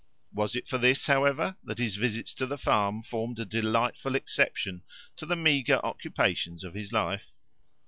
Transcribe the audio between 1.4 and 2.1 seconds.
that his